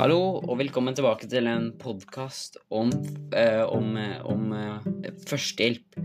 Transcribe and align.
Hallo, 0.00 0.38
og 0.48 0.56
velkommen 0.56 0.94
tilbake 0.96 1.26
til 1.28 1.44
en 1.50 1.66
podkast 1.76 2.54
om, 2.72 2.88
eh, 3.36 3.60
om, 3.68 3.96
eh, 4.00 4.22
om 4.24 4.52
eh, 4.56 5.10
førstehjelp. 5.28 5.98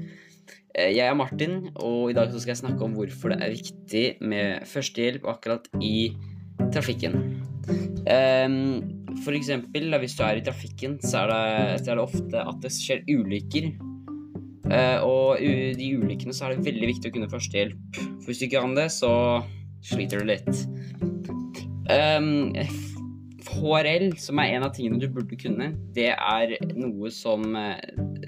Eh, 0.76 0.90
jeg 0.98 1.06
er 1.08 1.16
Martin, 1.16 1.70
og 1.78 2.10
i 2.12 2.16
dag 2.18 2.28
skal 2.28 2.52
jeg 2.52 2.60
snakke 2.60 2.84
om 2.84 2.92
hvorfor 2.98 3.32
det 3.32 3.38
er 3.40 3.54
viktig 3.54 4.04
med 4.20 4.68
førstehjelp 4.68 5.24
akkurat 5.32 5.70
i 5.80 6.12
trafikken. 6.76 7.16
Eh, 8.04 8.58
for 9.24 9.32
eksempel, 9.32 9.88
da, 9.90 10.02
hvis 10.04 10.18
du 10.20 10.26
er 10.28 10.42
i 10.42 10.44
trafikken, 10.44 11.00
så 11.00 11.24
er, 11.24 11.32
det, 11.32 11.86
så 11.86 11.94
er 11.94 11.96
det 11.96 12.04
ofte 12.04 12.42
at 12.52 12.60
det 12.66 12.74
skjer 12.76 13.06
ulykker. 13.08 13.70
Eh, 14.76 15.00
og 15.08 15.40
i 15.40 15.72
de 15.72 15.94
ulykkene 16.02 16.36
så 16.36 16.50
er 16.50 16.58
det 16.58 16.68
veldig 16.68 16.92
viktig 16.92 17.14
å 17.14 17.16
kunne 17.16 17.32
førstehjelp. 17.32 17.96
For 17.96 18.28
hvis 18.28 18.44
du 18.44 18.50
ikke 18.50 18.60
kan 18.60 18.76
det, 18.76 18.90
så 18.92 19.14
sliter 19.88 20.20
du 20.20 20.34
litt. 20.34 20.66
Um, 21.86 22.52
HRL, 23.50 24.12
som 24.22 24.40
er 24.42 24.56
en 24.56 24.66
av 24.68 24.74
tingene 24.76 25.00
du 25.02 25.08
burde 25.12 25.38
kunne, 25.40 25.72
det 25.96 26.12
er 26.14 26.56
noe 26.76 27.12
som, 27.14 27.46
eh, 27.56 27.80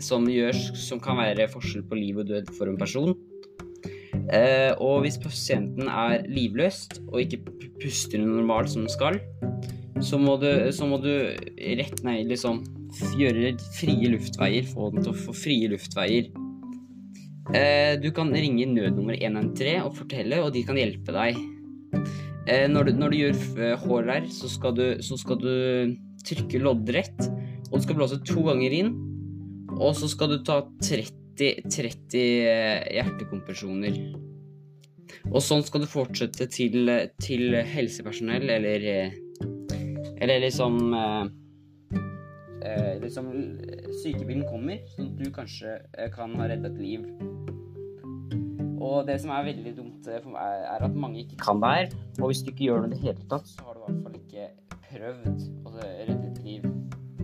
som 0.03 0.27
gjørs 0.29 0.71
som 0.77 1.01
kan 1.03 1.17
være 1.19 1.49
forskjell 1.51 1.85
på 1.89 1.99
liv 1.99 2.21
og 2.21 2.29
død 2.29 2.53
for 2.57 2.69
en 2.69 2.77
person. 2.79 3.15
Eh, 4.27 4.73
og 4.83 5.05
hvis 5.05 5.19
pasienten 5.23 5.87
er 5.87 6.25
livløst 6.27 6.99
og 7.07 7.21
ikke 7.21 7.39
pu- 7.45 7.69
puster 7.79 8.19
normalt 8.19 8.69
som 8.73 8.83
den 8.83 8.91
skal, 8.91 9.19
så 10.03 10.19
må 10.19 10.35
du, 10.41 10.49
så 10.75 10.85
må 10.85 10.99
du 11.01 11.09
rett 11.79 12.03
ned 12.05 12.27
liksom 12.29 12.59
gjøre 13.17 13.55
frie 13.77 14.11
luftveier, 14.13 14.67
få 14.67 14.91
den 14.93 15.05
til 15.05 15.13
å 15.13 15.21
få 15.25 15.33
frie 15.35 15.69
luftveier. 15.71 16.29
Eh, 17.55 17.95
du 18.03 18.09
kan 18.11 18.33
ringe 18.35 18.67
nødnummer 18.67 19.15
113 19.15 19.85
og 19.85 19.95
fortelle, 19.95 20.41
og 20.43 20.51
de 20.53 20.63
kan 20.67 20.75
hjelpe 20.79 21.15
deg. 21.15 21.39
Eh, 22.47 22.67
når, 22.71 22.87
du, 22.87 22.99
når 23.01 23.11
du 23.11 23.17
gjør 23.19 23.81
hår 23.83 24.05
der 24.07 24.27
så 24.31 24.47
skal, 24.47 24.75
du, 24.77 24.85
så 25.03 25.17
skal 25.19 25.39
du 25.41 25.51
trykke 26.27 26.61
loddrett, 26.63 27.27
og 27.71 27.79
du 27.79 27.83
skal 27.83 27.97
blåse 27.99 28.19
to 28.27 28.43
ganger 28.47 28.75
inn, 28.77 28.93
og 29.77 29.95
så 29.99 30.07
skal 30.11 30.31
du 30.31 30.37
ta 30.47 30.61
30, 30.83 31.67
30 31.67 32.21
eh, 32.23 32.87
hjertekompresjoner. 32.97 33.99
Og 35.27 35.41
sånn 35.43 35.63
skal 35.65 35.83
du 35.83 35.89
fortsette 35.91 36.47
til, 36.51 36.91
til 37.23 37.55
helsepersonell, 37.67 38.47
eller 38.57 38.87
eh, 38.91 39.17
Eller 40.17 40.39
liksom 40.41 40.93
eh, 40.97 41.25
eh, 42.63 42.93
Liksom 43.03 43.31
sykebilen 44.01 44.47
kommer, 44.47 44.81
sånn 44.95 45.11
at 45.11 45.19
du 45.19 45.31
kanskje 45.35 45.77
eh, 45.97 46.09
kan 46.13 46.35
ha 46.39 46.47
reddet 46.49 46.71
et 46.71 46.81
liv. 46.81 47.07
Og 48.77 49.07
det 49.07 49.19
som 49.21 49.31
er 49.35 49.47
veldig 49.49 49.73
dumt 49.77 49.86
eh, 50.07 50.21
for 50.23 50.33
meg, 50.35 50.61
er 50.69 50.85
at 50.87 50.95
mange 50.95 51.23
ikke 51.23 51.39
kan 51.41 51.61
det 51.63 51.73
her. 51.73 51.89
Og 52.21 52.29
hvis 52.29 52.43
du 52.45 52.51
ikke 52.51 52.67
gjør 52.69 52.85
det 52.85 52.91
i 52.91 52.95
det 52.95 53.03
hele 53.05 53.27
tatt, 53.31 53.49
så 53.49 53.65
har 53.65 53.73
du 53.73 53.81
i 53.81 53.85
hvert 53.87 54.03
fall 54.05 54.19
ikke 54.21 54.47
prøvd 54.87 55.45
å 55.67 55.73
redde 55.81 56.31
et 56.31 56.41
liv. 56.45 56.67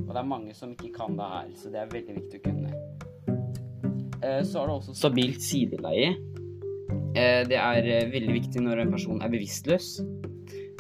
Og 0.04 0.10
det 0.10 0.20
er 0.22 0.30
mange 0.30 0.54
som 0.58 0.74
ikke 0.74 0.92
kan 0.98 1.18
det 1.18 1.30
her, 1.36 1.50
så 1.60 1.72
det 1.74 1.82
er 1.82 1.94
veldig 1.94 2.16
viktig 2.20 2.42
å 2.42 2.46
kunne. 2.48 2.74
Eh, 4.24 4.42
Så 4.44 4.60
har 4.60 4.68
du 4.68 4.74
også 4.78 4.96
stabilt 4.96 5.42
sideleie. 5.44 6.14
Eh, 7.16 7.44
Det 7.48 7.60
er 7.60 7.84
eh, 7.86 8.10
veldig 8.12 8.34
viktig 8.40 8.62
når 8.64 8.84
en 8.84 8.92
person 8.92 9.22
er 9.22 9.30
bevisstløs, 9.30 10.00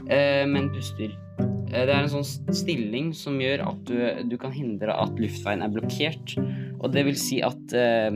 eh, 0.09 0.45
men 0.49 0.69
puster. 0.73 1.13
Eh, 1.39 1.85
Det 1.85 1.89
er 1.89 2.03
en 2.03 2.09
sånn 2.09 2.53
stilling 2.53 3.13
som 3.13 3.39
gjør 3.39 3.67
at 3.67 3.83
du, 3.85 3.97
du 4.29 4.37
kan 4.37 4.51
hindre 4.51 4.93
at 4.95 5.17
luftveien 5.19 5.61
er 5.63 5.69
blokkert. 5.73 6.37
Og 6.81 6.91
det 6.91 7.05
vil 7.05 7.15
si 7.19 7.41
at 7.41 7.73
eh, 7.73 8.11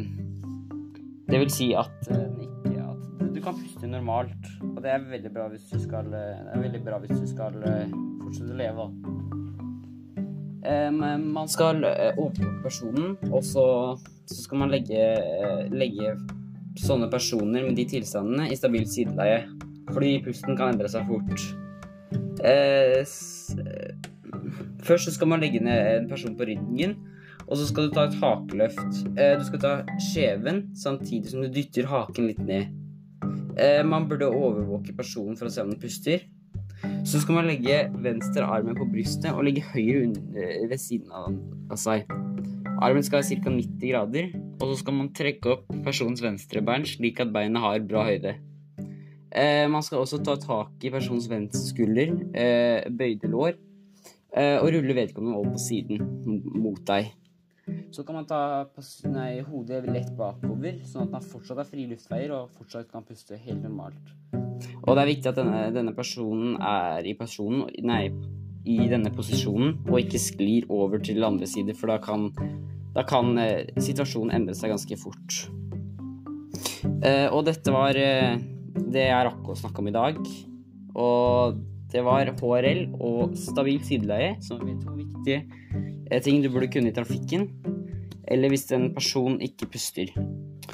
Det 1.27 1.39
vil 1.41 1.49
si 1.51 1.73
at 1.75 2.07
eh, 2.07 2.15
den 2.23 2.39
at 2.39 2.46
kan 3.47 3.59
puste 3.61 3.87
normalt. 3.87 4.49
Og 4.75 4.81
det 4.83 4.91
er 4.91 5.05
veldig 5.07 5.31
bra 5.33 5.47
hvis 5.51 5.67
du 5.71 5.79
skal 5.81 6.11
eh, 6.15 6.79
bra 6.85 6.99
hvis 7.03 7.21
du 7.21 7.27
skal 7.29 7.55
eh, 7.63 7.93
fortsette 8.23 8.53
å 8.53 8.59
leve. 8.59 8.87
Eh, 10.67 10.89
man 10.91 11.51
skal 11.51 11.83
åpne 11.85 12.49
opp 12.49 12.63
personen, 12.65 13.15
og 13.31 13.43
så, 13.45 13.67
så 14.27 14.39
skal 14.41 14.63
man 14.63 14.73
legge, 14.73 15.03
legge 15.71 16.15
sånne 16.77 17.09
personer 17.09 17.65
med 17.65 17.77
de 17.79 17.87
tilstandene 17.95 18.49
i 18.51 18.57
stabilt 18.59 18.91
sideleie. 18.91 19.45
Fordi 19.87 20.17
pusten 20.25 20.57
kan 20.59 20.73
endre 20.73 20.89
seg 20.91 21.07
fort. 21.07 21.45
Først 24.83 25.07
så 25.07 25.13
skal 25.15 25.31
man 25.31 25.39
legge 25.41 25.61
ned 25.63 25.93
en 25.93 26.09
person 26.11 26.35
på 26.37 26.49
ryggen, 26.49 26.97
og 27.47 27.55
så 27.55 27.69
skal 27.69 27.87
du 27.87 27.95
ta 27.95 28.03
et 28.09 28.17
hakeløft. 28.19 28.99
Du 29.15 29.45
skal 29.47 29.63
ta 29.63 29.71
skjeven 30.09 30.65
samtidig 30.75 31.31
som 31.31 31.45
du 31.45 31.47
dytter 31.55 31.87
haken 31.87 32.27
litt 32.27 32.43
ned. 32.43 32.75
Eh, 33.57 33.83
man 33.85 34.05
burde 34.09 34.29
overvåke 34.29 34.93
personen 34.97 35.37
for 35.37 35.49
å 35.49 35.53
se 35.53 35.63
om 35.63 35.71
den 35.73 35.81
puster. 35.81 36.25
Så 37.07 37.21
skal 37.23 37.39
man 37.39 37.47
legge 37.49 37.87
venstre 38.03 38.45
armen 38.45 38.77
på 38.77 38.85
brystet 38.91 39.31
og 39.33 39.47
legge 39.47 39.65
høyre 39.71 40.03
under, 40.05 40.51
ved 40.69 40.81
siden 40.81 41.13
av 41.13 41.77
seg. 41.79 42.05
Armen 42.77 43.05
skal 43.05 43.23
være 43.23 43.39
ca. 43.41 43.53
90 43.55 43.89
grader, 43.89 44.27
og 44.59 44.65
så 44.69 44.75
skal 44.83 44.97
man 44.99 45.09
trekke 45.17 45.55
opp 45.55 45.71
personens 45.85 46.21
venstre 46.21 46.61
bein 46.65 46.85
slik 46.85 47.23
at 47.23 47.33
beinet 47.33 47.63
har 47.63 47.81
bra 47.89 48.05
høyde. 48.05 48.35
Eh, 49.31 49.65
man 49.69 49.83
skal 49.85 50.03
også 50.03 50.21
ta 50.23 50.37
tak 50.39 50.85
i 50.85 50.91
personens 50.93 51.27
venstre 51.29 51.63
skulder, 51.65 52.13
eh, 52.37 52.85
bøyde 52.93 53.31
lår, 53.31 53.57
eh, 54.33 54.57
og 54.61 54.69
rulle 54.73 54.95
vedkommende 54.95 55.37
over 55.37 55.55
på 55.57 55.63
siden 55.65 56.05
mot 56.53 56.79
deg. 56.85 57.09
Så 57.91 58.03
kan 58.03 58.17
man 58.17 58.27
ta 58.27 58.67
nei, 59.07 59.41
hodet 59.47 59.85
lett 59.87 60.09
bakover, 60.17 60.81
sånn 60.85 61.07
at 61.07 61.13
man 61.15 61.23
fortsatt 61.25 61.61
har 61.61 61.69
frie 61.69 61.87
luftveier 61.89 62.33
og 62.35 62.51
fortsatt 62.57 62.89
kan 62.91 63.05
puste 63.07 63.39
helt 63.39 63.63
normalt. 63.63 64.15
Og 64.83 64.95
det 64.95 65.03
er 65.03 65.11
viktig 65.11 65.31
at 65.31 65.39
denne, 65.39 65.61
denne 65.75 65.93
personen 65.95 66.57
er 66.59 67.07
i 67.07 67.15
personen, 67.17 67.67
nei, 67.87 68.09
i 68.67 68.89
denne 68.91 69.11
posisjonen, 69.15 69.77
og 69.87 70.01
ikke 70.01 70.19
sklir 70.21 70.67
over 70.73 70.99
til 71.03 71.23
andre 71.23 71.47
sider, 71.49 71.77
for 71.77 71.93
da 71.93 71.99
kan, 72.03 72.27
da 72.95 73.05
kan 73.07 73.31
eh, 73.39 73.71
situasjonen 73.79 74.35
endre 74.35 74.57
seg 74.57 74.73
ganske 74.73 74.99
fort. 74.99 75.39
Eh, 77.05 77.27
og 77.31 77.45
dette 77.47 77.71
var 77.73 77.97
eh, 77.99 78.35
det 78.77 79.07
jeg 79.07 79.25
rakk 79.29 79.47
å 79.47 79.57
snakke 79.57 79.83
om 79.83 79.89
i 79.89 79.95
dag. 79.95 80.19
Og 80.97 81.63
det 81.91 82.03
var 82.03 82.27
HRL 82.35 82.83
og 82.99 83.35
stabilt 83.39 83.87
sideleie, 83.87 84.35
som 84.43 84.63
er 84.65 84.75
to 84.81 84.95
viktige 84.97 85.43
eh, 86.11 86.21
ting 86.23 86.41
du 86.43 86.49
burde 86.51 86.71
kunne 86.73 86.91
i 86.91 86.95
trafikken. 86.95 87.47
Eller 88.27 88.51
hvis 88.51 88.71
en 88.75 88.93
person 88.93 89.41
ikke 89.41 89.69
puster. 89.71 90.11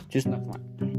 Tusen 0.10 0.34
takk 0.34 0.46
for 0.48 0.58
meg. 0.58 0.93